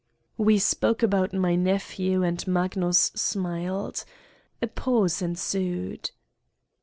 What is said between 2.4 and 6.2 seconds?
Magnus smiled. A pause ensued.